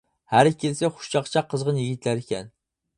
ھەر 0.35 0.47
ئىككىلىسى 0.51 0.89
خۇش 0.95 1.11
چاقچاق 1.17 1.53
قىزغىن 1.55 1.81
يىگىتلەر 1.85 2.25
ئىكەن. 2.27 2.55